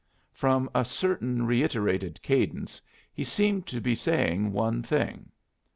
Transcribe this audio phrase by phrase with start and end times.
[0.33, 2.81] From a certain reiterated cadence,
[3.13, 5.29] he seemed to be saying one thing.